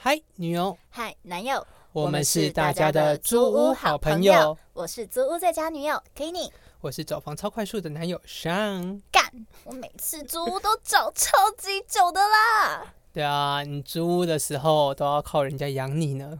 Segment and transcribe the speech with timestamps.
[0.00, 0.78] 嗨，女友。
[0.90, 1.66] 嗨，男友。
[1.90, 4.56] 我们是大家的租屋好朋友。
[4.72, 6.48] 我是租屋在家女友 Kenny。
[6.80, 9.02] 我是找房超快速的男友 s h a n。
[9.10, 9.24] 干！
[9.64, 12.94] 我每次租屋都找超级久的啦。
[13.12, 16.38] 对啊，你租屋的时候都要靠人家养你呢。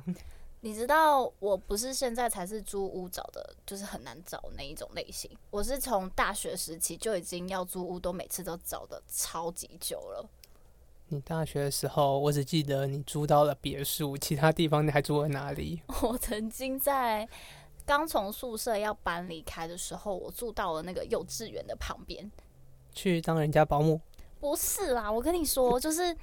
[0.61, 5.29] 你知道我不是现在才是租屋找的，就是很难找那一种类型。
[5.51, 10.25] 我是从大学时期就已经要租屋，都每次都找的超级久了。
[11.09, 15.83] 你大学的时候，我只记得你租到了别墅，其他地方你还住了哪里？
[16.03, 17.29] 我曾经在
[17.87, 22.31] 刚从宿舍要搬离开的时候，我住到了那个幼稚园的旁边，
[22.93, 24.01] 去当人家保姆？
[24.39, 26.17] 不是啦，我跟你说，就是。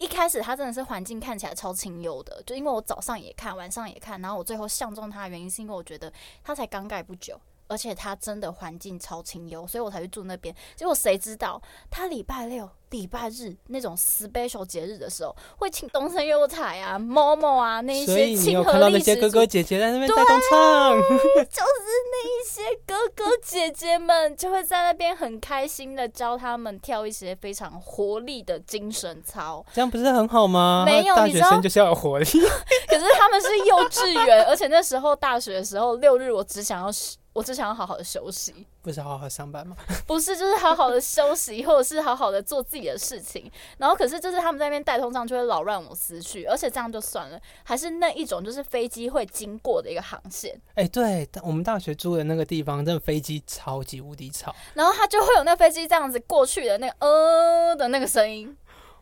[0.00, 10.54] 一开始它真的是环境看起来超清幽的，就因为我早上也看，晚上也看，然后我最后相中它的原因是因为我觉得它才刚盖不久，而且它真的环境超清幽，所以我才去住那边。
[10.74, 12.68] 结果谁知道他礼拜六。
[12.90, 30.84] 礼拜日那种 special 节日的时候，会请东森幼彩啊、某某啊那一些亲和力那些哥哥姐姐在那边带动唱，就是那一些哥哥姐姐们就会在那边很开心的教他们跳一些非常活力的精神操，这样不是很好吗？
[30.86, 32.24] 没有，大学生就是要有活力。
[32.86, 36.88] 可是他们是幼稚园，而且那时候大学的时候六日，我只想要。
[37.36, 39.76] 我只想要好好的休息，不是好好上班吗？
[40.08, 43.52] 不是，就是好好的休息，或者是好好的做自己的事情。
[43.76, 50.58] 然后，可是就是他们在那边带通上就会扰乱我思绪，而且这样就算了，还是那一种就是飞机会经过的一个航线。
[50.76, 54.54] 哎、欸，对，我们大学住的那个地方，真的飞机超级无敌吵。
[54.72, 58.56] 然后它就会有那飞机这样子过去的那个呃的那个声音，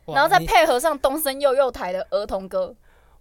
[0.07, 2.75] 然后再配合上东森幼幼台的儿童歌。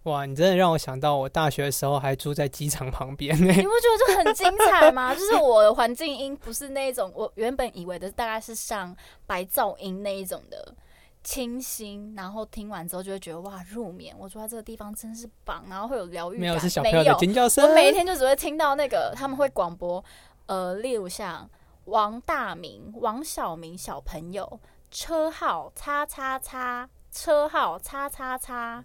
[0.04, 3.52] 哇，你真的让我想到我大学的时候还住在机场旁边呢。
[3.52, 5.14] 你不觉得就很精彩吗？
[5.14, 8.94] 就是我的环境音不是那种我原本以为的，大概是像
[9.26, 10.74] 白噪音那一种的
[11.22, 14.14] 清新，然后听完之后就会觉得哇入眠。
[14.18, 16.40] 我住在这个地方真是棒，然后会有疗愈感。
[16.42, 17.66] 没有，是小朋友的尖叫声。
[17.66, 20.04] 我每一天就只会听到那个他们会广播，
[20.44, 21.48] 呃，例如像
[21.86, 28.84] 王大明、王小明小朋友车号叉叉叉，车号叉叉叉。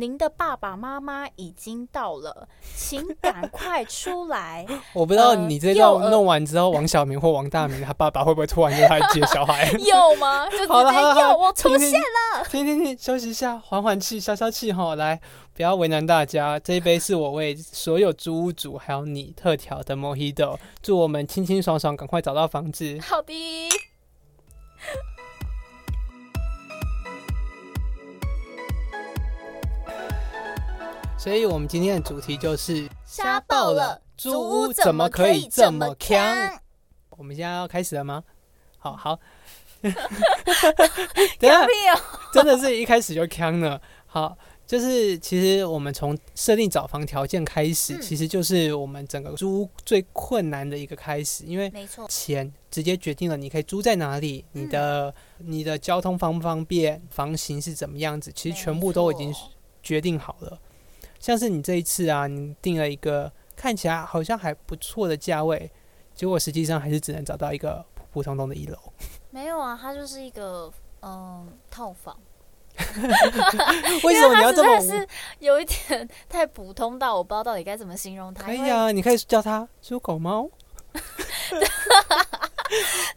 [0.00, 4.66] 您的爸爸妈妈已经到了，请赶快出来。
[4.94, 9.70] 我不知道你这段弄完之后，王小明或王大明他爸爸会不会突然就开始接小孩？
[9.76, 10.48] 有吗？
[10.48, 12.42] 就直接有，我出现了。
[12.48, 14.94] 停停停，休息一下，缓缓气，消消气哈。
[14.94, 15.20] 来，
[15.52, 16.58] 不要为难大家。
[16.58, 22.98] 这一杯是我为所有租屋主还有你特调的 Mojito，祝我们清清爽爽，赶快找到房子。
[23.02, 23.68] 好的。
[31.20, 36.58] 所以，我们今天的主题就是瞎爆了，租屋怎么可以这么锵？
[37.10, 38.24] 我们现在要开始了吗？
[38.78, 39.20] 好好，
[39.82, 39.92] 等
[41.42, 41.66] 下，
[42.32, 43.78] 真的是一开始就锵了。
[44.06, 44.34] 好，
[44.66, 59.30] 就是其实我们从设定找房条件开始，其实就是我们整个租屋最困难的一个开始，因为没错，钱直接决定了你可以租在哪里，你的你的交通方不方便，房型是怎么样子，其实全部都已经
[59.82, 60.58] 决定好了。
[61.20, 65.70] 像是你这一次啊，你定了一个看起来好像还不错的价位，
[66.14, 68.76] 结果实际上还是只能找到一个普普通通的一楼。
[69.30, 70.72] 没有啊，它就是一个
[71.02, 72.16] 嗯套房。
[74.04, 74.80] 为什么你要这么？
[74.80, 75.06] 是
[75.38, 78.46] 有一点太普通到我不知道到底该怎么形容它。
[78.46, 80.48] 可以啊，你可以叫它猪狗猫。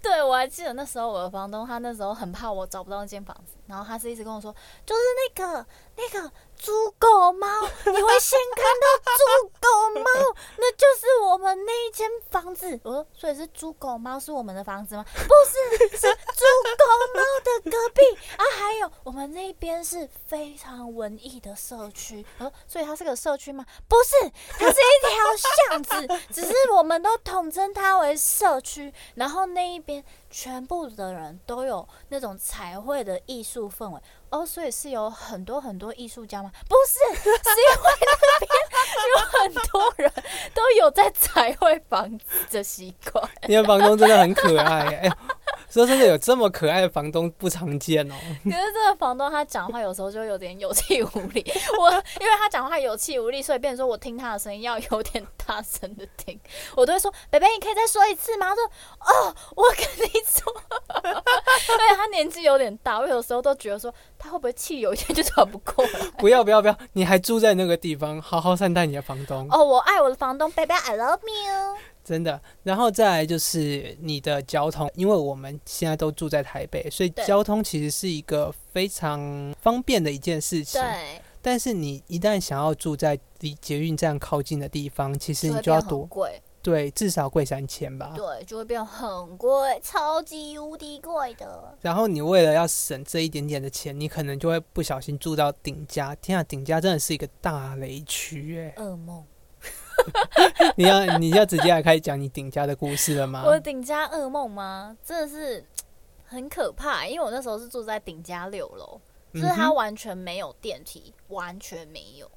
[0.02, 4.54] 对，我还记得那时候我的房东，他那时候很怕我找不到那间房子，然后他是一直跟我说，
[4.86, 5.02] 就是
[5.36, 5.66] 那个
[5.96, 6.32] 那个。
[6.56, 12.80] 猪狗猫，你会先看到猪狗猫，那就是我们那一间房子。
[12.84, 15.04] 我 说，所以是猪狗猫是我们的房子吗？
[15.04, 16.46] 不是， 是猪
[16.78, 18.02] 狗猫的隔壁
[18.38, 18.44] 啊。
[18.58, 23.66] 还有我们那边是非常文艺的社区，呃，所以它是个社区吗？
[23.90, 28.94] 不是，它是一条巷子，只是我们都统称它为社区。
[29.16, 30.02] 然后那一边
[30.34, 34.02] 全部的人都有那种彩绘的艺术氛围。
[34.32, 36.52] 哦，所以是有很多很多艺术家吗？
[36.68, 38.50] 不是，是因为那边
[39.14, 40.12] 有很多人
[40.56, 43.30] 都有在彩绘房子的习惯。
[43.48, 45.08] 你的房东真的很可爱，
[45.74, 48.14] 说真的，有这么可爱的房东不常见哦。
[48.46, 51.44] 可是这个房东他讲话有时候就有点有气无力。
[51.80, 51.92] 我
[52.22, 56.40] 因为他讲话有气无力，所以变成说我听他的声音要有点大声的听。
[56.76, 58.64] 我都会说：“北北，你可以再说一次吗？”他说
[59.02, 60.54] ：“哦，我跟你说。”
[61.74, 66.00] 因为他年纪有点大，我有时候都觉得说他会不会气有一天就喘不过来。
[66.20, 66.78] 不要不要不要！
[66.94, 69.48] 你还住在那个地方，好好善待你的房东。
[69.50, 71.78] 哦，我爱我的房东，北北，I love you。
[72.04, 80.82] 真的，然后再来就是你的交通，因为我们现在都住在台北，所以交通其实是一个非常方便的一件事情。
[80.82, 88.14] 对，但是你一旦想要住在离捷运站靠近的地方，其实你就要多贵，对，至少贵三千吧。
[88.16, 91.78] 对，就会变很贵，超级无敌贵的。
[91.82, 96.14] 然后你为了要省这一点点的钱，你可能就会不小心住到顶家。
[96.16, 99.24] 天啊，顶家真的是一个大雷区哎，噩梦。
[100.76, 103.44] 你要你要直接来开始讲你顶家的故事了吗？
[103.46, 104.96] 我顶家噩梦吗？
[105.04, 105.64] 真的是
[106.26, 109.00] 很可怕，因为我那时候是住在顶家六楼。
[109.34, 112.30] 就是它完全没有电梯，嗯、完全没有，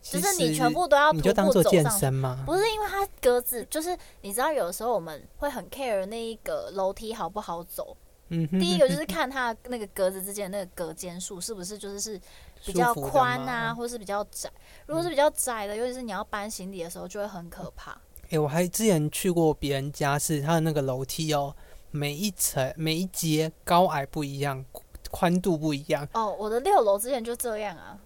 [0.00, 2.44] 就是你全部都要徒步走上？
[2.46, 7.96] 不是，因为它格子，就是你知道，有的时候我们会很 care 那一个楼梯好不好走。
[8.28, 8.48] 嗯。
[8.60, 12.20] 第一个就是看它那个格子之间那个隔间数是不是就是是
[12.64, 14.50] 比较宽啊，或是比较窄。
[14.86, 17.92] 如果是比较窄的，尤其是你要搬行李的时候，就会很可怕。
[17.92, 21.54] 哎、欸，我还之前去过别人家，是他的那个楼梯哦，
[21.90, 24.64] 每一层每一阶高矮不一样。
[25.10, 27.96] 宽度不一样哦，我的六楼之前就这样啊。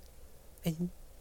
[0.64, 0.76] 欸、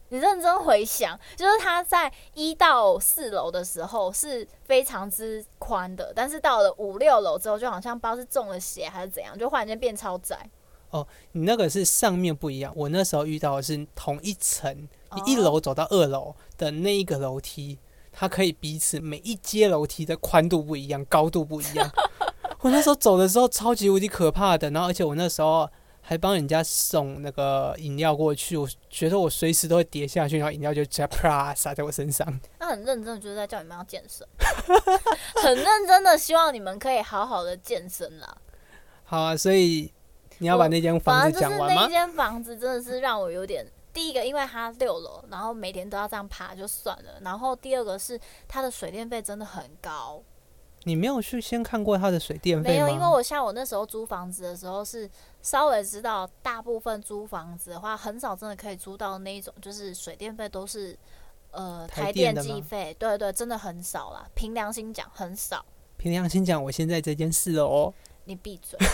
[0.09, 10.49] 你认真回想，就是他在一到四楼的时候是非常之宽的，但是到了五六楼之后，就好像不知道是中了邪还是怎样，就忽然间变超窄。
[10.89, 17.77] 哦，你那个是上面不一样，我那时候遇到的是同一层，你一楼走到二楼的那一个楼梯，
[18.11, 21.91] 它可以彼此每一阶楼梯的宽度不一样，高度不一样。
[22.61, 25.69] 我那时候走的时候超级无敌可怕的，然后而且我那时候
[26.01, 32.27] 还帮人家送那个饮料过去，我觉得我随时都会跌下去，然后饮料就直接啪洒在我身上。
[32.59, 34.27] 那很认真的就是在叫你们要健身，
[35.43, 38.37] 很认真的希望你们可以好好的健身啦。
[39.03, 39.93] 好啊，所以
[40.39, 41.83] 你要把那间房子讲完吗？
[41.83, 50.21] 那间房子真的是让我有点，第一个因为它六楼，然后每天都要这样爬就算了，然后第二个是它的水电费真的很高。
[50.83, 52.85] 你没有去先看过它的水电费吗？
[52.85, 55.09] 没有，因为我像我那时候租房子的时候是
[55.41, 60.97] 稍微知道，大部分租房子的话，很少真的可以租到那一种，就是水电费都是
[61.51, 64.25] 呃台电计费，对对，真的很少啦。
[64.33, 65.65] 凭良心讲，很少。
[65.97, 67.93] 凭良心讲，我现在这件事了哦。
[68.23, 68.79] 你闭嘴。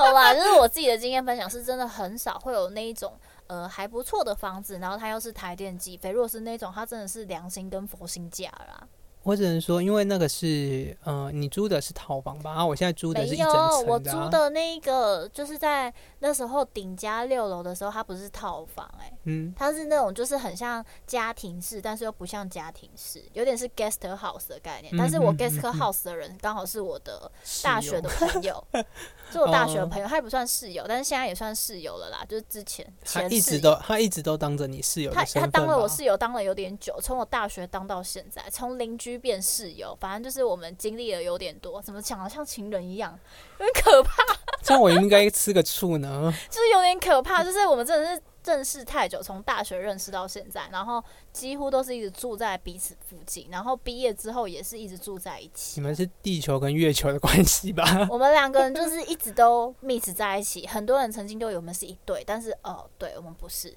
[0.00, 3.12] 好吧，就是我自己的经验分享，是真的很少会有那一种
[3.46, 6.10] 呃还不错的房子，然后它又是台电计费。
[6.10, 8.86] 如果是那种，它真的是良心跟佛心价啦。
[9.22, 12.52] 我只能说，因为那个是，呃，你租的是套房吧？
[12.52, 13.68] 然后我现在租的是一整层啊。
[13.82, 24.94] 没有，我租的那个就是在那时候顶家六楼的时候，它不是套房，欸，哎，嗯，它是那种就是很像家庭式，但是又不像家庭式，有点是 guest house 的概念。
[24.96, 27.30] 但是我 guest house 的人刚好是我的
[27.62, 28.64] 大学的朋友。
[29.30, 32.24] 是我大学的朋友，他也不算室友，但是现在也算室友了啦。
[32.28, 43.18] 就是之前，前他一直都他一直都当着你室友，他他当了我室友当了有点久，从我大学当到现在，从邻居变室友，反正就是我们经历的有点多，怎么讲的像情人一样，
[43.58, 44.22] 有点可怕。
[44.62, 46.32] 这样我应该吃个醋呢？
[46.50, 48.22] 就是有点可怕，就是我们真的是。
[48.42, 55.78] 认识太久，从大学认识到现在，然后几乎都是一直住在彼此附近，然后毕业之后也是一直住在一起。
[55.78, 57.84] 你们是地球跟月球的关系吧？
[58.10, 60.66] 我们两个人就是一直都 mix 在一起。
[60.66, 63.76] 很多人曾经都以为我们是一对，但是哦，对我们不是。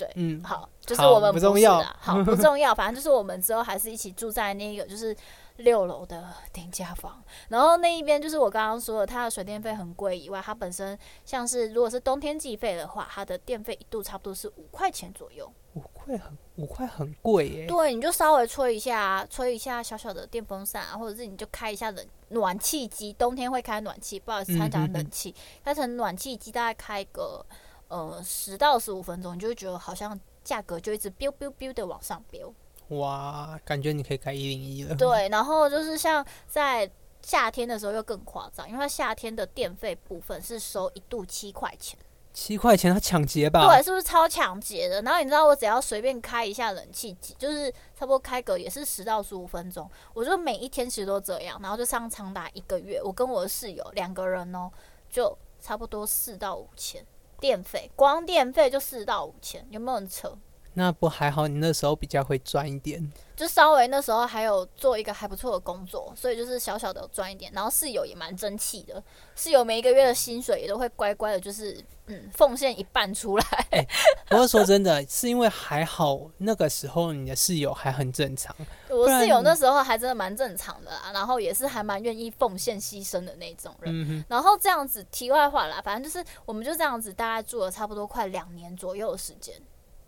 [0.00, 5.14] 对，嗯，好，就是我们不，不重要，好不重要，反正就是我们之后还是一起住在那个就是
[5.56, 6.24] 六楼的
[6.54, 17.66] 顶家房，然后那一边就是我刚刚说的，它的水电费很贵以外，它本身像是如果是冬天计费的话，它的电费一度差不多是五块钱左右，五块很五块很贵耶。
[17.66, 27.44] 对，你就稍微吹一下，吹一下小小的电风扇啊，或者是你就开一下冷暖气机，冬天会开暖气，不好意思，他讲冷气，开成暖气机大概开个。
[27.90, 32.50] 呃，十到十五分钟，你就会觉得好像价格就一直 biu biu biu 的往上飙。
[32.88, 34.94] 哇，感觉你可以开一零一了。
[34.94, 41.98] 对， 然后就是像在夏天的时候又更夸张，因为它夏天的电费部分是收一度七块钱。
[42.32, 43.66] 七块钱，它抢劫吧？
[43.66, 45.02] 对，是不是超抢劫的？
[45.02, 54.70] 然后你知道，我只要随便开一下冷气机，就是差不多开个也是十到十五分钟，我就每一天其实都这样，然后就上长达一个月，我跟我的室友两个人哦，
[55.10, 57.04] 就差不多四到五千。
[57.40, 60.36] 电费光电费就四到五千，有没有很扯？
[60.74, 67.50] 那不还好，你那时候比较会赚一点，就稍微那时候还有做一个还不错的工作，所以就是小小的赚一点。
[67.52, 69.02] 然后室友也蛮争气的，
[69.34, 73.44] 室友每一个月的薪水也都会乖乖的，就是嗯奉献一半出来。
[73.70, 73.88] 欸、
[74.28, 78.54] 不过说真的，是因为还好那个时候你的室友还很正常，
[78.88, 83.92] 我室友那时候还真的蛮正常的啦，然后也是还蛮愿意奉献牺牲的那种人。
[83.92, 89.54] 嗯、然后这样子题外话啦，反正就是我们就这样子大概住了差不多快两年左右的时间。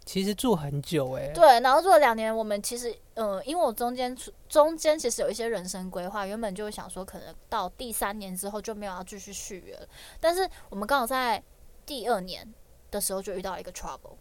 [0.04, 4.16] 其实住很久哎、欸，对，然后住了两年，我们其实，嗯、呃，因为我中间
[4.48, 9.86] 中间其实有一些人生规划，原本就想说，可能到第三年之后就没有要继续续约了。
[10.18, 11.42] 但是我们刚好在
[11.86, 12.52] 第二年
[12.90, 14.16] 的时候就遇到一个 trouble。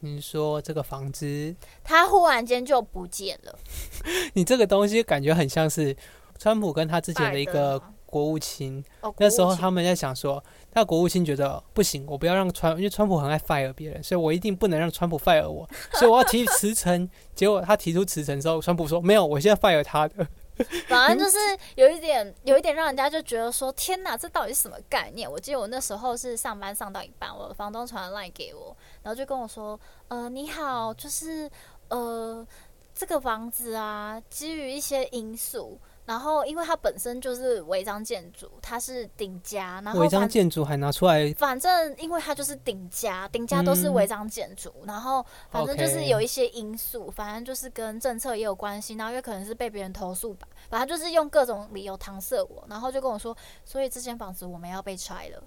[0.00, 3.58] 你说这个房子，它忽然间就不见了。
[4.34, 5.96] 你这个东西感觉很像是
[6.38, 7.82] 川普跟他之前的一个
[8.16, 8.82] 国务卿。
[9.18, 10.42] 那时候他们在想说，
[10.72, 17.06] 那国务卿觉得不行，我不要让川，因为川普很爱 fire 别人，所以我一定不能让川普 fire 我， 所以我要提辞呈。
[17.34, 20.26] 结果他提出辞呈之后，川普说没有，我现在 fire 他的。
[20.88, 21.36] 反正就是
[21.74, 25.30] 有一点，有一点让人家就觉得说，天哪，这到底是什么概念？
[25.30, 31.50] 我记得我那时候是上班上到一半，我的房东传 line 给我，然后就跟我说，呃，你好，就是
[31.88, 32.46] 呃，
[32.94, 35.78] 这个房子啊，基于一些因素。
[36.06, 55.42] 然后，因为它本身就是违章建筑，它是顶家，然后违章建筑还拿出来，反正因为它就是顶家，顶家都是违章建筑，嗯、然后反正就是有一些因素，反正就是跟政策也有关系，然后也可能是被别人投诉吧，反正就是用各种理由搪塞我，然后就跟我说，所以这间房子我们要被拆了，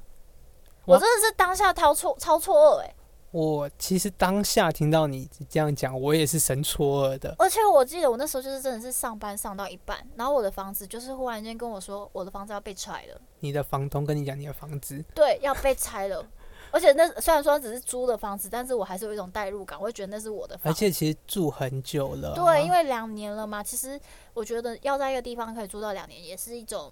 [0.85, 2.95] 我真的是当下超错超错愕哎。
[3.31, 7.36] 我其实当下听到你这样讲，我也是神错愕的。
[7.38, 13.21] 而且我记得我那时候就是真的是上班上到一半，然后我的房子就是忽然间跟我说，我的房子要被拆了。
[13.41, 15.03] 你的房东跟你讲你的房子？
[15.13, 16.25] 对，要被拆了。
[16.71, 20.69] 而且那虽然说只是租的房子，但是我还是有一种代入感，我会觉得那是我的房子。
[20.69, 22.36] 而且其实住很久了。
[22.36, 23.63] 对，因为两年了嘛。
[23.63, 24.00] 其实
[24.33, 26.91] 我觉得要在一个地方可以住到两年，也是一种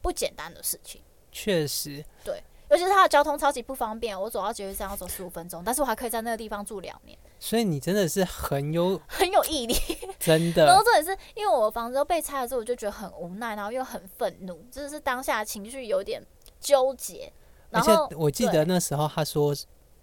[0.00, 1.02] 不简单的事情。
[1.30, 2.02] 确实。
[2.24, 2.42] 对。
[2.70, 7.18] 尤其是它的交通超级不方便，我走到捷运站要走十五分钟，但是我还可以在那个地方住两年。
[7.38, 9.74] 所以你真的是很有很有毅力，
[10.18, 10.66] 真的。
[10.66, 16.22] 然后重点是因为我的房子都被拆了之后，我就觉得很无奈，然后又很愤怒，真的是当下情绪有点
[16.60, 17.32] 纠结。
[17.70, 19.54] 然后而且我记得那时候他说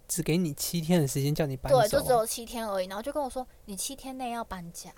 [0.08, 4.92] 只给你七天的时间叫你搬走，对，就只有七天而已，然后就跟我说你七天内要搬家。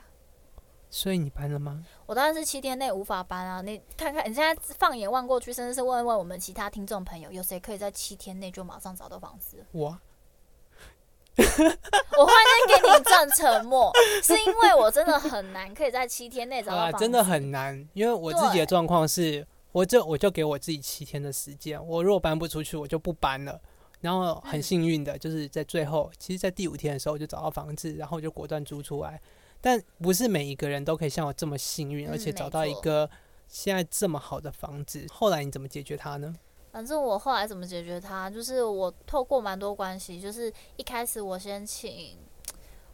[0.89, 1.83] 所以你搬了吗？
[2.05, 3.61] 我当然是七天内无法搬啊！
[3.61, 9.65] 你看看，你现在放眼望过去，甚至是问问我们其他听众朋友，有谁可以在七天内就马上找到房子？
[9.73, 9.87] 我，
[11.37, 13.91] 我忽然间给你一阵沉默，
[14.23, 17.87] 是因为我真的很难可以在七天内找到房子，真的很难。
[17.93, 23.59] 因为我自己的状况是，我就我就给我自己七天的时间，我如果搬不出去，我就不搬了。
[23.99, 29.19] 然后很幸运的就是在最后，其实，在第五天的时候我就找到房子，然后我就果断租出来。
[29.59, 33.09] 但不是每一个人都可以像我这么幸运，而且找到一个
[33.47, 35.05] 现在这么好的房子。
[35.11, 36.35] 后来你怎么解决它呢？
[36.71, 42.17] 反正我后来怎么解决它，就是我透过蛮多关系，就是一开始我先请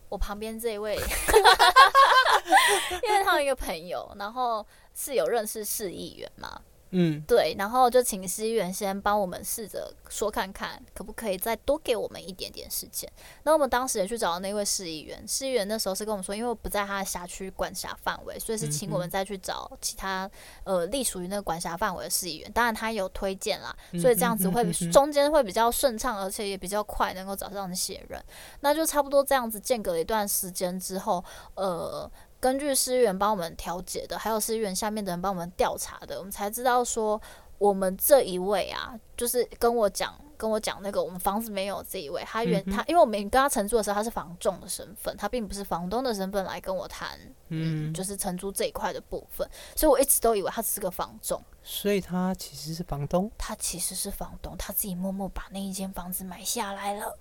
[0.10, 0.96] 我旁边这一位，
[3.04, 4.66] 因为他有一个朋友，然后
[4.96, 6.62] 是有认识市议员嘛。
[6.96, 13.12] 嗯，对，然后就请市议员先帮我们试着说看看，可不可以再多给我们一点点时间。
[13.44, 20.30] 那我们当时也去找那位市议员，市议员那时候是跟我们说，因为不在他的辖区管辖范围，所以是请我们再去找其他
[20.64, 22.52] 呃隶属于那个管辖范围的市议员。
[22.52, 28.24] 当然他有推荐啦，所以这样子会中间会比较顺畅，而且也比较快能够找上那些人。
[28.60, 31.24] 那就差不多这样子间隔了一段时间之后，
[31.56, 32.10] 呃。
[32.44, 37.20] 根据市议员帮我们调解的，还有市议员下面的人帮我们调查的，我们才知道说，
[37.58, 57.18] 我们这一位啊，就是跟我讲跟我讲那个我们房子没有这一位，他原、嗯、他因为我们跟他承租的时候，他是房仲的身份，他并不是房东的身份来跟我谈，嗯，就是承租这一块的部分，所以我一直都以为他只是个房仲，所以他其实是房东，他其实是房东，他自己默默把那一间房子买下来了。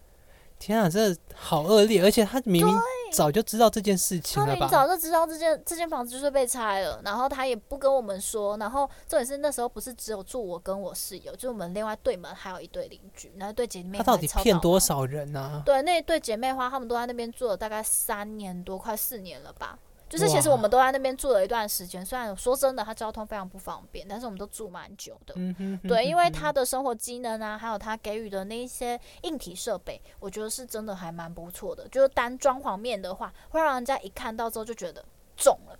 [0.63, 2.01] 天啊，这好恶劣！
[2.01, 2.79] 而且他明明
[3.13, 4.53] 早就知道这件事情了吧？
[4.53, 8.57] 他明明早就知道这间这间房子就是被拆了，然后他也不跟我们说。
[8.59, 13.99] 然后重点是那时候不是只有住我跟我室友，就我们另外对门还有一对邻居，那对姐妹。
[13.99, 15.61] 他到底骗多少人啊？
[15.67, 19.77] 对，那一对姐妹花，他们都在那边住了大概三年多，快四年了吧。
[20.13, 25.33] 就是其实我们都在那边住了一段时间，虽然说真的，它交通非常不方便，但是我们都住蛮久的。
[25.39, 31.89] 嗯哼，对，因为它的生活机能啊，还有它给予的那一些硬体设备，我觉得是真的还蛮不错的。
[31.89, 35.03] 就是单装潢面的话，会让人家一看到之后就觉得
[35.35, 35.79] 中了。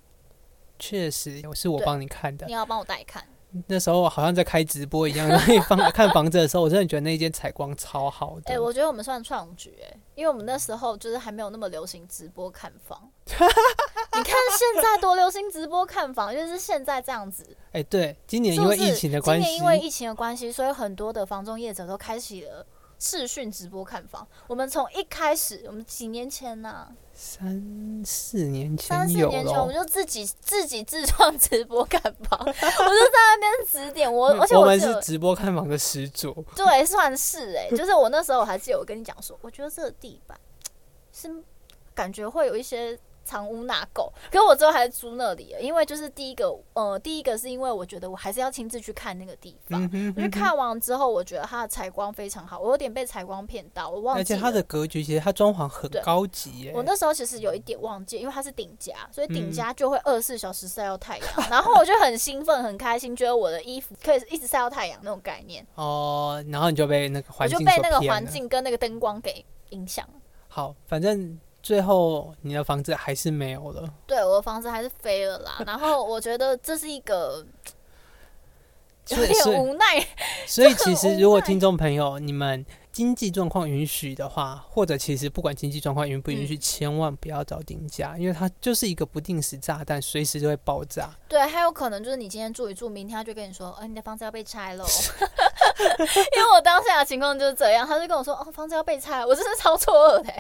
[0.79, 2.47] 确实，是我帮你看的。
[2.47, 3.23] 你要帮我带看。
[3.67, 8.51] 那时候我好像在开直播一样， 那放看房子的时候，我真的觉得那间采光超好的。
[8.51, 13.11] 哎、欸，我觉得我们算创举哎，因为我们那时候就是还没有那么流行直播看房。
[13.27, 17.45] 你看现在多流行直播看房，就是现在这样子。
[17.69, 22.67] 哎、欸，对，今年因为疫情的关系，今年因为疫情的关系，所以很多的房中业者都开启了
[23.03, 24.25] 视讯直播看房。
[24.47, 26.93] 我们从一开始，我们几年前呢、啊？
[27.13, 40.39] 三四年前，三四年前我们就自己自己自创直播看房， 我就在那边指点我，而且我，我们是直播看房的始祖，对，算是哎、欸， 就是我那时候我还记得我跟你讲说，我觉得这个地板
[41.13, 41.29] 是
[41.93, 44.11] 感觉会有一些藏污纳垢。
[44.31, 49.81] 可是我最后还是租那里了，因为就是第一个，呃，第一个是因为我觉得我还是要亲自去看那个地方。
[49.93, 54.21] 因为看完之后，我觉得它的采光非常好，我有点被采光骗到，我忘记。
[54.21, 56.73] 而且它的格局其实它装潢很高级耶。
[56.75, 61.27] 我那时候其实有一点忘记，因为它是顶家，所以顶家就会二十四小时晒到太阳。
[61.37, 65.67] 嗯、然后我就很兴奋、很开心，觉得我的衣服可以一直晒到太阳那种概念。
[65.75, 70.15] 哦，然后你就被那个环境，我就被那个环境跟那个灯光给影响了。
[70.49, 71.39] 好，反正。
[71.63, 73.89] 最后，你的房子还是没有了。
[74.07, 75.63] 对，我的房子还是飞了啦。
[75.67, 77.47] 然后我觉得这是一个
[79.09, 80.05] 有点无奈。
[80.47, 82.65] 所以，其实 如果听众朋友你们。
[82.93, 91.11] 经济状况允许的话，或者其实不管经济状况允不允许，嗯、千万不要找定价，因为它就是一个不定时炸弹，随时就会爆炸。
[91.27, 94.85] 对，还有可能就是你今天住一住，明天他就跟你说，呃，你的房子要被拆了。
[96.37, 100.33] 因为我当下的情况就是这样，他就跟我说，哦，房子要被拆，我真是超错愕的，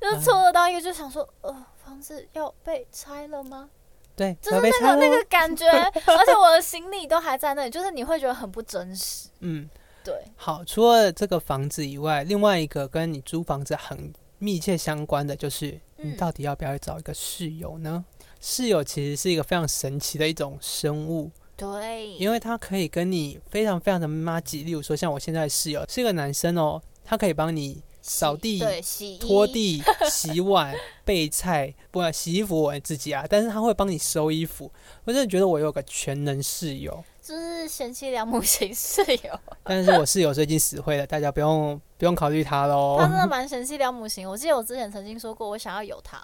[0.00, 3.70] 就是错愕到一个就想说，呃，房子要被拆了吗？
[4.16, 9.28] 对，就是那个那个感觉，而且我的行李都还在那里，就是你会觉得很不真实。
[9.40, 9.70] 嗯。
[10.04, 18.04] 对，好，除了这个房子以外，另外一个跟你租房子很密切相关的，就是你到底要不要找一个室友呢？
[18.18, 24.64] 嗯、室友其实是一个非常神奇的一种生物，对，因为他可以跟你非常非常的妈吉。
[24.64, 28.60] 例如说，像我现在的室友是一个男生哦，他可以帮你扫地、
[29.20, 29.80] 拖地、
[30.10, 34.68] 洗碗、 备菜，不管洗衣服我自己啊，但是他会帮你收衣服。
[35.04, 37.04] 我真的觉得我有个全能室友。
[37.22, 42.96] 就是贤妻良母型室友， 但是我室友最近死会了，大家不用不用考虑他喽。
[42.98, 46.20] 他真的蛮贤妻良母型，我记得我之前曾经说过，我想要有他，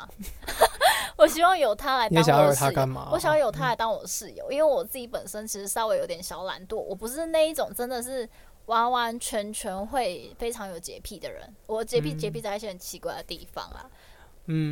[1.17, 2.37] 我希望有他来当我的室友。
[2.37, 3.09] 你想要有他干嘛？
[3.13, 8.29] 我想要有他来当我的室友，因为我自己本身其实稍微有点小懒惰，我不是那一种真的是
[8.67, 13.85] 完完全全会非常有洁癖的人，我洁癖洁癖在一些很奇怪的地方啊。
[13.85, 13.91] 嗯，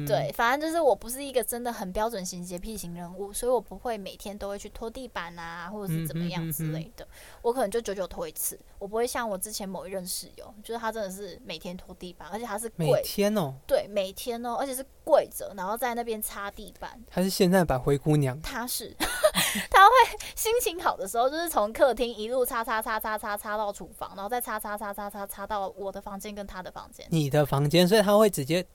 [0.06, 7.06] 对，反正就是我不是一个真的很标准型洁癖型人物，所以我不会每天都会去拖地板啊，或者是怎么样之类的。
[7.42, 16.98] 我可能就久久拖一次，我不会像我之前某一任室友，就是他真的是每天拖地板，而且他是跪，每天哦，对，每天哦，而且是跪着，然后在那边擦地板。
[17.10, 18.94] 他是现在版灰姑娘，他是，
[19.70, 19.92] 他会
[20.34, 27.06] 心情好的时候，就是从客厅一路擦擦擦擦擦擦到厨房，然后再擦擦擦擦擦擦到我的房间跟他的房间。
[27.10, 28.66] 你的房间，所以他会直接。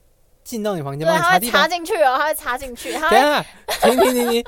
[0.44, 2.92] 进到你房间，对，他会插进去哦，他会插进去。
[2.98, 3.44] 等下，
[3.80, 4.44] 停停停停，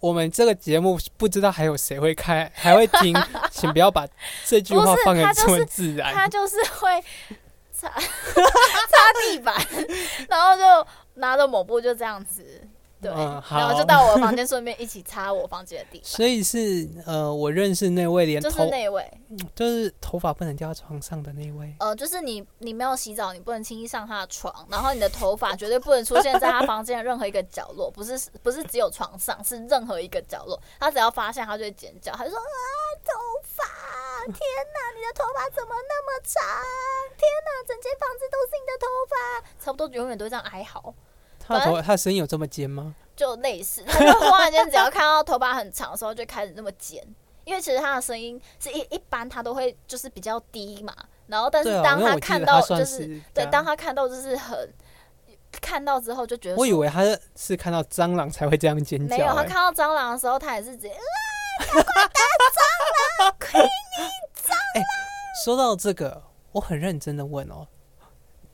[0.00, 3.16] 我们这个节目不知道还有谁会开， 还会听，
[3.50, 4.06] 请不要把
[4.44, 6.12] 这句话放给这么自然。
[6.12, 7.02] 他就是会
[7.72, 8.02] 擦 擦
[9.22, 9.54] 地板，
[10.28, 12.65] 然后就拿着抹布就这样子。
[13.14, 16.00] 对，嗯、然后就到我的房间，顺便一起擦我房间的地。
[16.04, 19.20] 所以是呃，我认识那位连头就是那位，
[19.54, 21.74] 就是头发不能掉在床上的那位。
[21.80, 30.60] 呃，就是你你没有洗澡，你不能轻易上他的床，然后你的头发绝对不能出现在他房间的任何一个角落，不是不是只有床上，是任何一个角落。
[30.78, 32.44] 他只要发现，他就会尖叫，他就说啊，
[33.04, 33.64] 头发！
[34.26, 36.42] 天哪，你的头发怎么那么长？
[37.16, 40.92] 天哪，整间房子都是你的头发，差不多永远都这样哀嚎。
[41.46, 42.94] 他头，他的声音有这么尖吗？
[43.14, 47.02] 就类似，他 就忽然间只要看到头发很长的时候，就开始那么尖。
[47.44, 50.92] 因为其实他的声音是一一般，他都会就是比较低嘛。
[51.28, 54.74] 然后，但是当他看到就是对，当他看到就是很
[55.60, 57.02] 看到之后就觉得，我以为他
[57.36, 59.16] 是看到蟑螂才会这样尖叫。
[59.16, 61.00] 没有，他看到蟑螂的时候，他也是直接啊，
[61.70, 62.02] 快打
[62.50, 64.04] 蟑螂， 亏你
[64.42, 64.84] 蟑螂。
[65.44, 67.66] 说到这个，我很认真的问哦。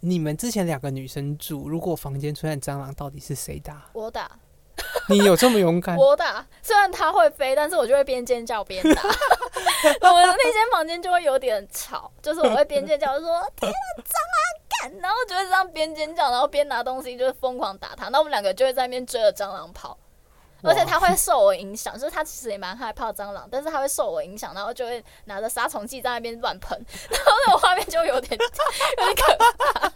[0.05, 3.89] 你们之前两个女生住，如果房间出现蟑螂，到底是谁打？
[3.93, 4.29] 我打。
[5.09, 5.97] 你有这么勇敢？
[5.97, 6.45] 我打。
[6.61, 9.03] 虽然它会飞，但是我就会边尖叫边打。
[9.07, 15.01] 我的那间房间就会有点吵，就是我会边尖叫，就说天啊，蟑螂干！
[15.01, 18.09] 然后就会这样边尖叫，然后边拿东西，就是疯狂打它。
[18.09, 19.97] 那我们两个就会在那边追着蟑螂跑。
[20.63, 26.79] 而且他会受我影响， 就是他其实也蛮害怕蟑螂，但是他会受我影响，然后就会拿着杀虫剂在那边乱喷，
[27.11, 28.39] 然后那种画面就有点
[28.99, 29.91] 有点可怕。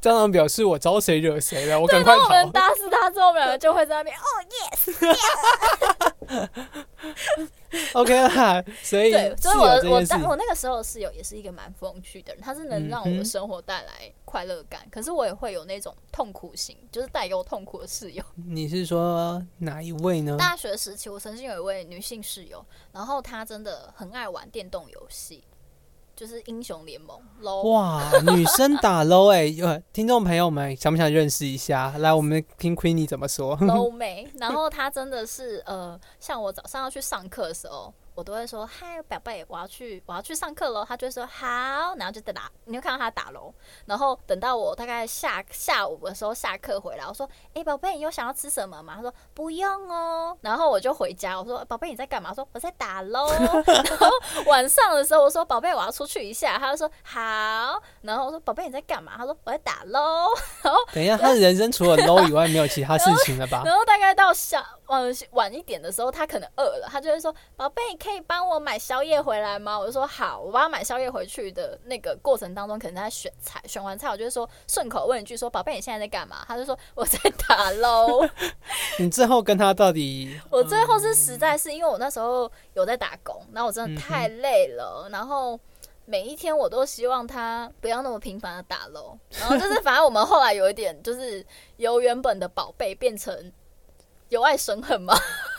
[0.00, 2.24] 蟑螂表示我招谁惹谁了，我赶快跑。
[2.24, 4.44] 我们打死他之后，我们两个就会在那边哦、oh,
[6.28, 7.48] yes。
[7.94, 18.24] OK 啦， 所以对，所以我我当我那个时候的室友也是一个蛮风趣的人，他是能让我的生活带来快乐感，嗯、可是我也会有那种痛苦型，就是带给我痛苦的室友。
[18.48, 20.36] 你是说哪一位呢？
[20.36, 25.44] 大学时期，我曾经有一位女性室友，然后她真的很爱玩电动游戏。
[26.20, 31.94] 就是英雄联盟 low 哇，女生打 low 哎、欸，呃，听众朋友们想不想认识一下？
[31.96, 34.30] 来，我们听 Queenie 怎么说 low 妹。
[34.34, 40.84] 然后她真的是呃，像我早上要去上课的时候，我都会说嗨，宝贝，我要去，我要去上课喽。
[40.86, 41.46] 他就会说好，
[41.96, 43.52] 然后就在打，你就看到他打喽。
[43.86, 48.94] 然后等到我大概下下午的时候下课回来，我说哎，宝贝，你有想要吃什么吗？
[48.96, 50.36] 他说不用哦。
[50.40, 52.30] 然后我就回家，我说宝贝，你在干嘛？
[52.30, 53.28] 我说我在打喽。
[53.30, 54.08] 然后
[54.46, 56.58] 晚上的时候，我说宝贝，我要出去一下。
[56.58, 57.20] 他就说好。
[58.02, 59.14] 然后我说宝贝，你在干嘛？
[59.16, 60.26] 他说我在打喽。
[60.62, 63.62] 然后等一下，他的人生除了喽以外，没有其他事情了吧？
[63.64, 68.20] 然后大概到下晚晚一点的时候，他可能饿了，他就会说宝贝，你可以。
[68.30, 69.76] 帮我买宵夜回来吗？
[69.76, 78.24] 我就说好，我帮他买宵夜回去的那个过程当中，可能在选菜，选完菜，我就说顺口问一句说：“宝贝，你现在在干嘛？”他就说：“我在打喽。
[79.00, 80.38] ”你最后跟他到底？
[80.50, 85.58] 我最后是实在是因为我那时候有在打工，然后我真的太累了，然后
[86.04, 91.44] 每一天我都希望他不要那么频繁的打喽，然后就是反正我们后来有一点就是
[91.78, 93.52] 由原本的宝贝变成。
[94.30, 95.12] 由爱生恨吗？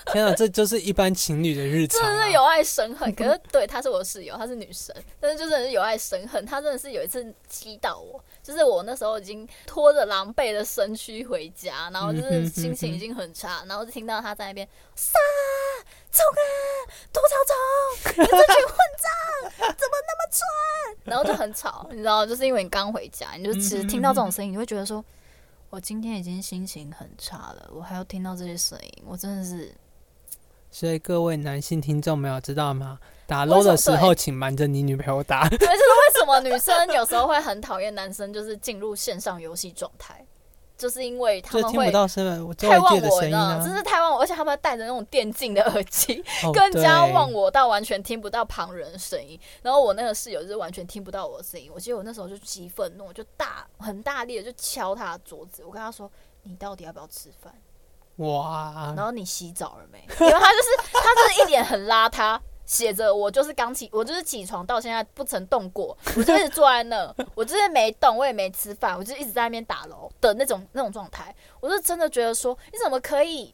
[0.08, 2.08] 天啊，这就是一般情侣的日常，啊。
[2.08, 6.46] 真的是有爱生恨，可是对，她是我室友，她是女生，但是就是有爱生恨。
[6.46, 15.18] 她真的是有一次激到我，就是我那时候已经拖着狼狈的身躯回家，然后就是心情已经很差，然后就听到她在那边杀
[16.12, 16.42] 冲啊，
[17.14, 20.98] 多吵吵，你这群混账，怎么那么蠢？
[21.04, 25.04] 然后就很吵，你知道，就是因为你刚回家，你就其实听到这种声音，你会觉得说。
[25.70, 29.74] 我今天已经心情很差了，我还要听到这些声音，我真的是。
[30.72, 32.98] 所以各位男性听众没有知道吗？
[33.28, 35.48] 打 LOL 的时候，请瞒着你女朋友打。
[35.50, 40.26] 对，这是为什么女生有时候会很讨厌男生，就是进入线上游戏状态。
[40.78, 46.24] 就是因为他们会太忘我，了，真是太忘我，而且他们戴着那种电竞的耳机，
[46.56, 49.40] 更加忘我到完全听不到旁人的声音。
[49.62, 51.70] 然后我那个室友就是完全听不到我的声音。
[51.72, 55.64] 我记得我那时候就极愤怒，就大很大力的就敲他的桌子。
[55.64, 57.54] 我跟他说：“你到底要不要吃饭？”
[58.22, 58.94] 哇！
[58.96, 60.00] 然后你洗澡了没？
[60.20, 62.40] 因为他就是他就是一脸很邋遢。
[62.64, 71.36] 写着我就是刚起，我就是起床到现在不曾动过，我就一直坐在那，我就是没动，我也没吃饭，我就一直在那边打楼的那种那种状态。
[71.60, 73.54] 我是真的觉得说，你怎么可以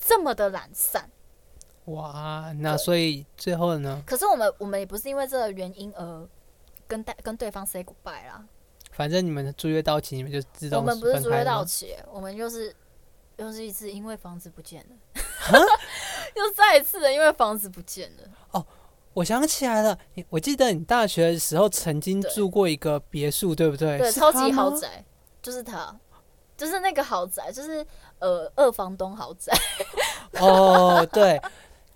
[0.00, 1.08] 这么的懒散？
[1.84, 4.02] 哇，那所以最后呢？
[4.04, 6.28] 可是我们我们也不是因为这个原因而
[6.88, 8.44] 跟带跟对方 say goodbye 啦。
[8.90, 10.80] 反正你们的租约到期，你们就自动。
[10.80, 12.74] 我们不是租约到期，我们就是
[13.36, 14.96] 又是一次因为房子不见了。
[16.36, 18.22] 又再一次的，因为房子不见了。
[18.52, 18.66] 哦，
[19.12, 19.98] 我想起来了，
[20.30, 23.98] 我记得你大学的时候曾经住过一个别墅，对不对？
[23.98, 25.04] 对，超级豪宅，
[25.42, 25.94] 就是他，
[26.56, 27.86] 就是那个豪宅，就是
[28.18, 29.52] 呃二房东豪宅。
[30.40, 31.40] 哦，对。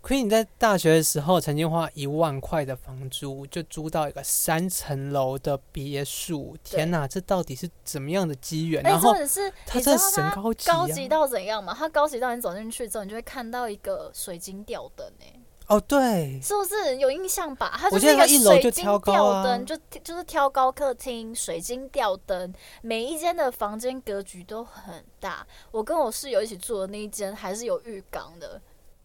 [0.08, 8.82] Queen 你在大学的时候曾经花一万块的房租就租到一个三层楼的别墅，天哪，这到底是怎么样的机缘？
[8.82, 11.74] 然后是它真的神高级，高级到怎样嘛？
[11.78, 15.38] 它高级到你走进去之后，你就会看到一个水晶吊灯哎。
[15.66, 17.76] 哦，对，是不是有印象吧？
[17.78, 25.46] 它就是一个水晶吊灯，就就是挑高客厅，水晶吊灯，每一间的房间格局都很大。
[25.70, 28.58] 我跟我室友一起住的那一间还是有浴缸的。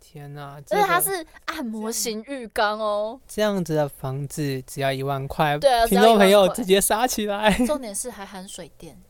[0.03, 0.61] 天呐、啊！
[0.69, 7.49] 而且它是按摩型浴缸哦，这样子的房子只要一万块，对啊，听众朋友直接杀起来。
[7.65, 9.01] 重点是还含水电，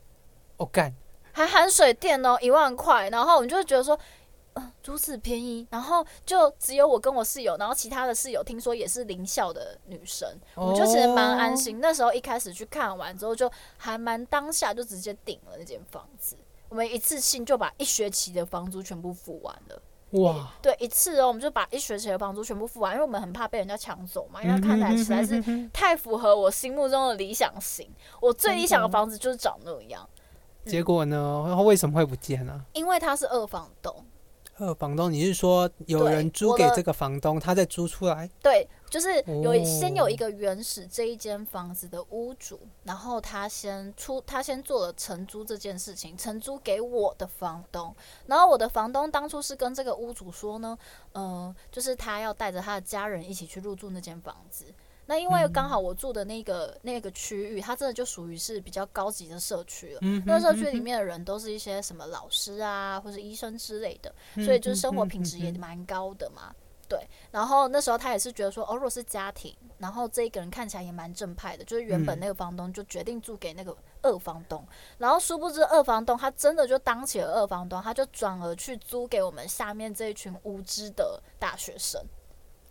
[0.57, 0.93] 我 干、哦，
[1.31, 3.99] 还含水电哦，一万块，然后我们就会觉得说，
[4.53, 11.77] 嗯、呃，如此便宜，然后就只有我跟我室友，然后其他的室友听说也是林校的女生，我们就其实蛮安心。
[11.77, 16.35] 哦、那时候一开始去看完之后，就还蛮当下就直接订了那间房子，
[16.69, 19.81] 我们一次性就把一学期的房租全部付完了。
[20.13, 27.89] 哇，对，一次哦，我们就把一学期的房租全部付完，因为我们很怕被人家抢走嘛，因为看起来实在是太符合我心目中的理想型。
[28.21, 30.07] 我最理想的房子就是长那样。
[30.65, 31.43] 结果呢？
[31.47, 32.63] 他为什么会不见呢？
[32.73, 33.93] 因为他是二房东。
[34.57, 38.29] 二房东，你是说有人租给这个房东，他再租出来？
[38.41, 39.09] 对，就是
[39.41, 47.95] 有先有一个原始这一间房子的屋主，然后他先出，他先做了承租这件事情，承租给我的房东。
[48.27, 50.77] 然后我的房东当初是跟这个屋主说呢，
[51.13, 54.65] 嗯、呃，就是他要带着他的家人一起去入住那间房子。
[55.07, 59.99] 那因为刚好我住的那个、嗯、那个区域，它真的就属于是比较高级的社区了。
[60.03, 66.53] 嗯、那社区里面的人都是一些什么老师啊，或者医生之类的，嗯、所以就是生活品质也蛮高的嘛。
[66.87, 66.99] 对。
[67.31, 74.63] 然后那时候他也是觉得说，哦，如果是家庭，然后这一个人看起来也蛮正派的，就是原本那个房东就决定租给那个二房东。
[74.67, 82.01] 嗯、然后殊不知二房东他真的就当起了二房东，他就转而去租给我们下面这一群无知的大学生。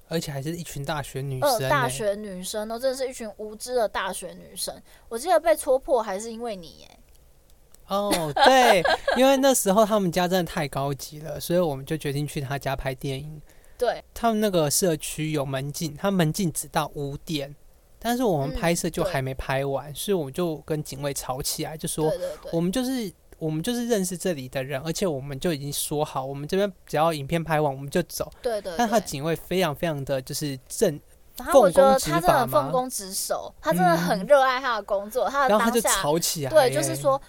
[0.08, 4.74] 而且还是一群大学女生，欸，大学女生哦，真的是一群无知的大学女生。
[5.08, 6.98] 我记得被戳破还是因为你耶。
[7.88, 8.82] 哦，对，
[9.16, 13.40] 因为那时候他们家真的太高级了，所以我们就决定去他家拍电影。
[13.82, 17.52] 对，他们那个社区有门禁，他门禁只到五点，
[17.98, 22.08] 但是我们拍摄就还没拍完，嗯、所以我们就跟警卫吵起来，就说
[22.52, 28.30] 我们就是我们就是认识这里的人，而且我们就已经说好，我们这边只要影片拍完我们就走。
[28.40, 31.00] 对对，对，但他警卫非常非常的就是正。
[31.38, 35.24] 然后我觉得他真的奉公职守，他真的很热爱他的工作。
[35.24, 37.20] 嗯、他的当下，然后他就吵起来，对，就是说，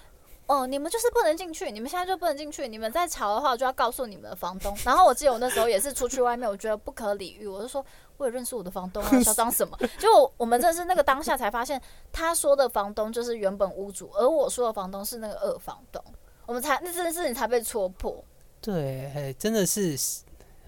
[0.47, 4.75] 哦、呃，你们就是不能进去，你们现在就不能进去，你们再吵的话，我就要告诉你们的房东。
[4.85, 7.85] 然后我记得我那时候也是出去外面，我觉得不可理喻，我就说，
[8.17, 9.77] 我也认识我的房东啊，嚣张什么？
[9.97, 16.03] 就我们真的是那个当下才发现，他说的房东就是原本屋主，而我说的房东是那个二房东，
[16.45, 18.23] 我们才那这件事情才被戳破。
[18.61, 19.97] 对，真的是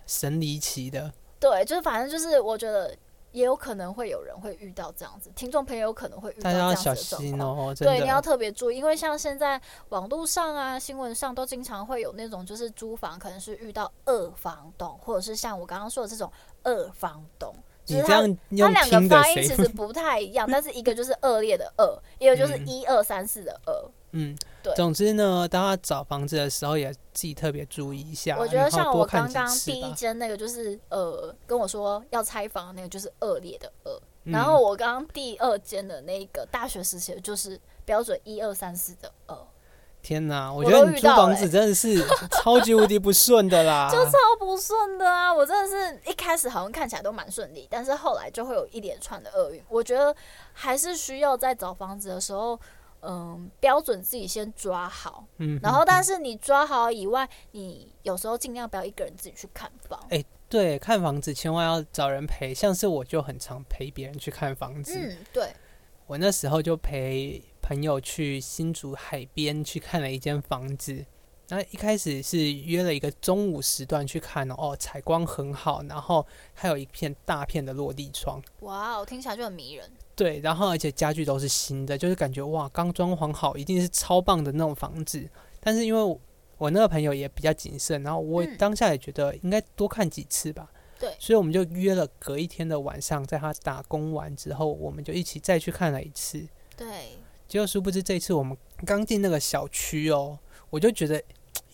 [0.07, 1.11] 神离奇的。
[1.39, 2.95] 对，就是反正就是我觉得。
[3.35, 7.57] 也有可能会有人会遇到这样子，听众朋友可能会遇到这样子的状况。
[7.69, 16.31] 哦、对，你要特别注意，因为像现在网络上啊、新闻上都经常会有那种，就是租房可能是遇到二房东，或者是像我刚刚说的这种
[16.63, 17.53] 二房东。
[17.87, 23.73] 你这样他两个发音其实不太一样，但是一个就是恶劣的恶，一个就是一二三四的二。
[24.15, 24.73] 嗯，对。
[24.75, 28.37] 总之呢，大家找房子的时候，也自己特别注意一下。
[28.39, 34.01] 我觉得像我刚刚第一间那个，就是呃跟我说要拆房的那个，就是恶劣的恶。
[34.23, 39.37] 然后我刚刚第二间的那个大学时期的，就是标准一二三四的二。
[40.01, 45.33] 天哪，我觉得你租房子真的是 超级无敌不顺的啦，就超不顺的啊！
[45.33, 49.63] 我真的是一开始好像看起来都蛮顺利，但是后来就会有一连串的厄运。
[49.67, 50.15] 我觉得
[50.53, 52.59] 还是需要在找房子的时候，
[53.07, 59.99] 嗯，标准自己先抓好，嗯，然后但是你抓好以外，你有时候尽量不要一个人自己去看房。
[60.09, 65.53] 哎，对，看房子千万要找人陪，像是我就很常陪别人去看房子，嗯，对，
[66.07, 67.41] 我那时候就陪。
[67.67, 71.03] 朋友去新竹海边去看了一间房子，
[71.47, 79.87] 那一开始是约了一个中午时段去看哦，采光很好，然后还有一片大片的落地窗，哇，我听起来就很迷人。
[80.15, 85.29] 对，然后而且家具都是新的，就是感觉哇，刚装潢好，一定是超棒的那种房子。
[85.59, 86.19] 但是因为我，
[86.57, 90.71] 我那个朋友也比较谨慎，然后我当下也觉得应该多看几次吧。
[90.97, 96.47] 对、嗯，所以我们就约了隔一天的晚上，在他打工完之后，我们就一起再去看了一次。
[96.75, 97.17] 对。
[97.47, 100.39] 结果殊不知，这一次我们刚进那个小区哦，
[100.71, 101.21] 我就觉得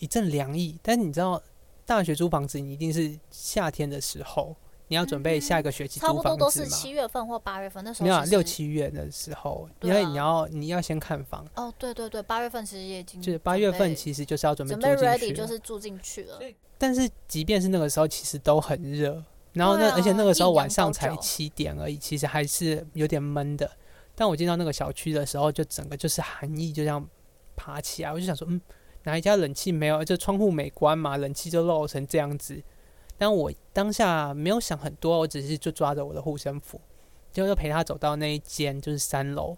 [0.02, 0.76] 一阵凉意。
[0.82, 1.40] 但是你知道，
[1.86, 4.54] 大学租房子，你一定是夏天的时候，
[4.88, 6.22] 你要准备下一个学期租房子嘛？
[6.24, 8.04] 差不多都是七月份或八月份那时候。
[8.04, 11.46] 没有啊，六七月的时候，因为你要你要先看房。
[11.54, 16.40] 哦，对对对，八月份其实也已经就是八月份，其实就是要准备准备 ready，就是住进去了。
[16.76, 19.22] 但是即便是那个时候，其实都很热。
[19.52, 23.70] 然后那而且那个时候晚上才七点而已，其实还是有点闷的。
[24.14, 27.06] 但我进到那个小区的时候，就整个就是寒意就这样
[27.54, 28.12] 爬起来。
[28.12, 28.60] 我就想说，嗯，
[29.04, 30.04] 哪一家冷气没有？
[30.04, 32.62] 就窗户没关嘛，冷气就漏成这样子。
[33.18, 36.80] 但我当下没有想很多，我只是就抓着我的护身符，
[37.32, 39.56] 就就陪他走到那一间，就是三楼。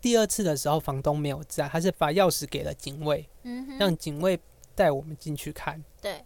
[0.00, 4.38] 第二次的时候，房东没有在，他是把钥匙给了警卫，嗯，让警卫
[4.74, 5.82] 带我们进去看。
[6.00, 6.22] 对。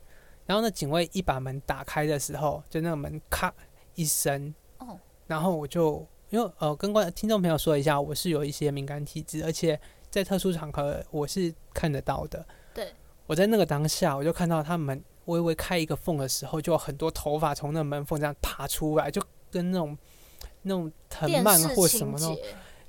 [0.47, 3.55] 然后那警卫一把门打开的时候，就那个门咔
[3.95, 6.07] 一声，哦，然后我就。
[6.31, 9.79] 因为呃，跟观听众朋友说一下，我是有一些敏感体质，而且
[10.13, 12.47] 在特殊场合我是看得到的。
[12.73, 12.93] 对，
[13.27, 19.21] 我在那个当下，我就看到他门微微开一个缝的时候，就有很多头发从那门缝这样爬出来，就
[19.51, 19.99] 跟那种
[20.63, 22.39] 那种藤蔓或什么那种。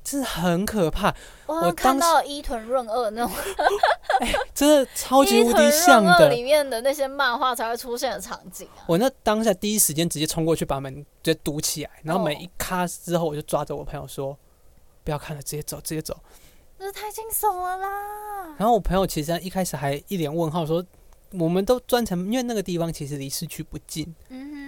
[0.03, 3.33] 真的很可怕，我看到伊藤润二那种，
[4.19, 6.27] 哎，真的超级无敌像的。
[6.27, 8.83] 里面的那些漫画才会出现的场景啊！
[8.85, 14.37] 我那当下第一时间直接冲过去把门直接堵起来，然后门一咔之后，我就抓着我朋友说
[15.05, 16.19] ：“不要看了，直接走，直接走。”
[16.83, 18.55] 这太惊悚了啦！
[18.57, 20.85] 然后我朋友其实一开始还一脸问号，说
[21.39, 24.13] ：“我们都专程，因为那个地方其实离市区不近，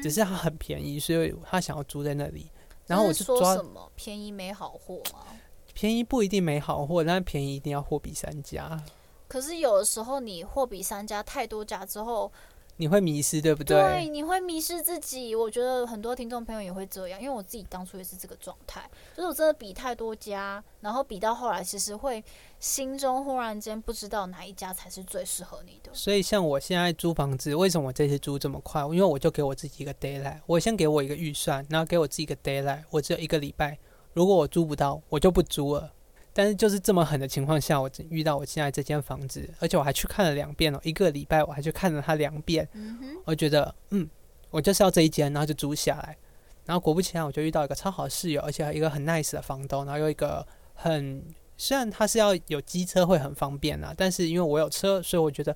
[0.02, 2.50] 只是它很便宜，所以他想要租在那里。”
[2.88, 5.26] 然后我就抓什么便宜没好货吗？
[5.74, 8.82] 便宜不一定没好货，但是便宜一定要货比三家。
[9.28, 12.32] 可是有的时候你货比三家太多家之后，
[12.78, 13.82] 你会迷失，对不对？
[13.82, 15.34] 对，你会迷失自己。
[15.34, 18.82] 我觉得很多听众朋友也会这样，因为我自己当初也是这个状态，
[19.16, 22.24] 就是我真的比太多家，然后比到后来，其实会
[22.60, 25.90] 心中忽然间不知道哪一家才是最适合你的。
[25.94, 28.82] 所以像我现在租房子，为什么我这次租这么快？
[28.82, 32.82] 因为我就给我自己一个 d a y l i g h t 我先给我一个预算，然后给我自己一个 d a y l i g
[32.82, 33.78] h t 我只有一个礼拜，
[34.12, 35.94] 如果我租不到，我就不租了。
[36.38, 42.68] 但是就是这么狠的情况下，我遇到我现在这间房子，而且我还去看了两遍哦，一个礼拜我还去看了它两遍。
[42.74, 44.10] 嗯哼，我觉得嗯，
[44.50, 46.18] 我就是要这一间，然后就租下来。
[46.66, 51.24] 然后果不其然，我就遇到一个超好的室友，而且一个很 nice 的房东，然后又一个很
[51.56, 55.56] 虽然他是要有机车会很方便啊，但是因为我有车，所以我觉得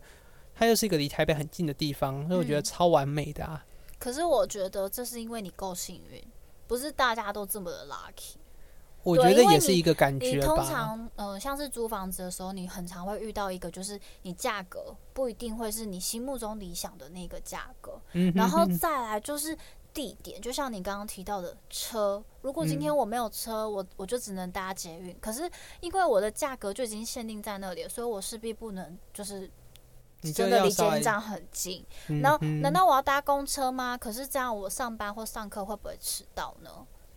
[0.56, 3.65] 他又是一个离台北很近的地方，所以我觉得超完美的啊。
[3.98, 6.24] 可是我觉得这是因为你够幸运，
[6.68, 8.38] 不是大家都这么的 lucky。
[9.10, 10.36] 我觉得也是一个感觉吧。
[10.38, 18.00] 你通常，呃，像是租房子的时候，你很常会遇到一个，就是你价格不一定会是你心目中理想的那个价格。
[18.13, 19.58] 嗯，然后再来就是
[19.93, 22.24] 地点，就像你刚刚提到的车。
[22.41, 25.15] 如果今天我没有车，我我就只能搭捷运。
[25.19, 25.50] 可是
[25.82, 29.50] 因为我的价格就已经限定在那里了，所以我势必不能就是
[30.34, 31.86] 真的离捷运站很近。
[32.22, 33.98] 然后难道我要搭公车吗？
[33.98, 36.69] 可是这样我上班或上课会不会迟到呢？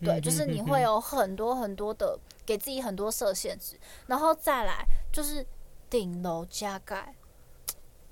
[0.03, 5.45] 对，就是你会有很多很多的给自己很多设限值，然后再来就是
[5.89, 7.15] 顶楼加盖，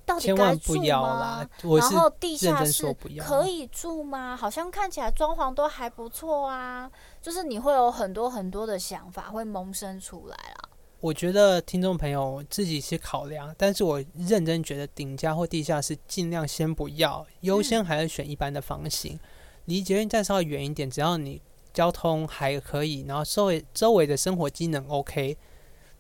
[0.06, 1.48] 到底该住吗？
[1.80, 4.36] 然后地下室可以住吗？
[4.36, 6.90] 好像看起来装潢都还不错啊，
[7.22, 10.70] 就是你会有很多很多的想法会萌生出来啦。
[11.00, 19.20] 我觉得听众朋友自己去考量，但是我认真觉得顶家或地下室尽量先不要，优先还是选一般的房型，
[19.66, 21.42] 离捷运站稍微远一点，只要你。
[21.74, 25.38] 交通还可以，然后周围周围的生活机能 OK，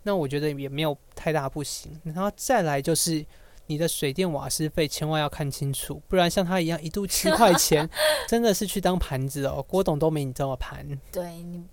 [0.03, 1.99] 那我觉得也没有太大不行。
[2.03, 3.25] 然后再来就是
[3.67, 7.89] 你的水电瓦斯费千万要看清楚，不然像他一样一度七块钱，
[8.27, 9.63] 真的是去当盘子哦。
[9.67, 10.85] 郭董都没你这么盘。
[11.11, 11.63] 对你，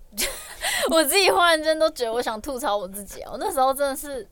[0.91, 4.25] 我自己忽然间都觉得我想吐槽我自己哦，那时候真的是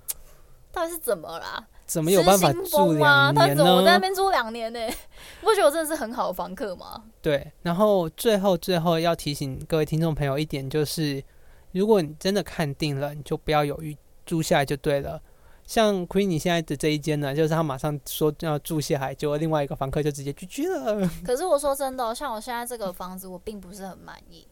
[0.72, 1.68] 到底是怎么啦？
[1.88, 3.76] 怎么有办法住两年呢？
[3.76, 4.80] 我在那边住两年呢，
[5.42, 7.02] 不觉得我真的是很好的房客吗？
[7.22, 11.24] 对，然后最后最后要提醒各位听众朋友一点，就是
[11.72, 15.22] 如果你真的看定了，你就不要犹豫，住下来就对了。
[15.66, 21.10] 像 Queen 你现在的这一间呢，就是他马上说要住下来，结果另外一个房客就直接拒绝了。
[21.26, 24.48] 可是我说真的，像我现在这个房子，我并不是很满意。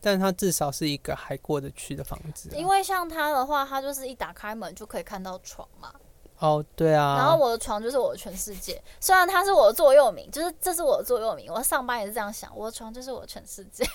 [0.00, 2.56] 但它至少是一个还过得去的房子啊。
[2.56, 5.92] 因为像他的话，他就是一打开门就可以看到床嘛。
[6.38, 8.82] 哦，对啊，然后我的床就是我的全世界。
[9.00, 11.50] 虽然它是我的座右铭，就是这是我的座右铭。
[11.52, 13.84] 我上班也是这样想，我的床就是我的全世界。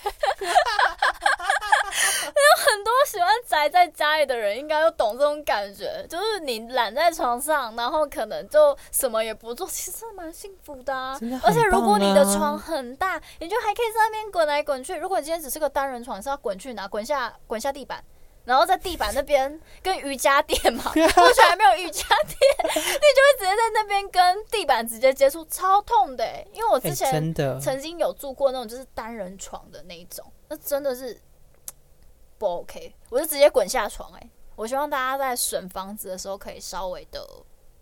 [2.31, 11.11] 有很多喜欢宅在家里的人，应该都懂这种感觉，就是你懒在床上，然后可能就什么也不做，其实蛮幸福的啊。
[11.11, 14.95] 啊而且如果你的床很大，你就还可以在那边滚来滚去。
[14.97, 16.87] 如果你今天只是个单人床，是要滚去哪？
[16.87, 18.03] 滚下滚下地板。
[18.51, 22.35] 然后在地板那边跟瑜伽垫嘛， 目前还没有瑜伽垫，
[22.67, 26.25] 你就会直接在那边跟地板直接接触，超痛的。
[26.51, 31.17] 因为我之前真的曾经有住过那种就是单人床的那一种，那真的是
[32.37, 34.11] 不 OK，我就直接滚下床。
[34.15, 37.25] 哎，我希望大家在选房子的时候可以稍微的，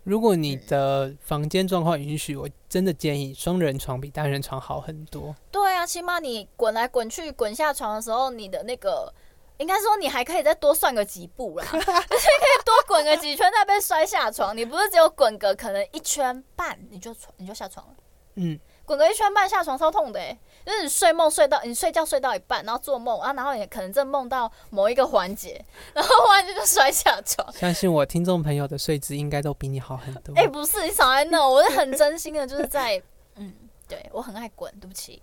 [0.03, 5.35] 如果你的房间状况允许，我真的建议双人床比单人床好很多。
[5.49, 9.11] 对啊，起码你滚来滚去、滚下床的时候，你的那个。
[9.59, 14.55] 应该说，你还可以再多算个几步啦， 你可以多滚个几圈再被摔下床。
[14.55, 17.93] 你不是只有滚个可能一圈半你就你就下床了？
[18.35, 25.61] 嗯，滚个一圈半下床超痛的，就是你睡梦睡到你睡觉睡到一半，然后做梦啊，然后也可能正梦到某一个环节，
[25.93, 27.51] 然后忽然间就摔下床。
[27.51, 30.33] 相信我，听众朋友的睡姿应该都比你好很多。
[30.39, 33.01] 哎、欸，不是，你少来闹，我是很真心的，就是在
[33.35, 33.53] 嗯，
[33.89, 35.21] 对我很爱滚，对不起，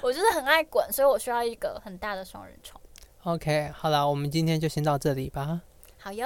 [0.00, 2.80] 我就是很爱滚，所以我需要一个很大的双人床。
[3.26, 5.60] OK，好了，我们今天就先到这里吧。
[5.98, 6.24] 好哟。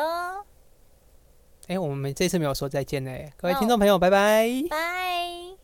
[1.67, 4.47] 哎，我们这次没有说再见呢，各位听众朋友，拜拜。
[4.69, 5.60] 拜。